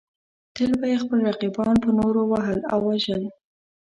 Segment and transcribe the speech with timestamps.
[0.55, 3.23] تل به یې خپل رقیبان په نورو وهل او وژل.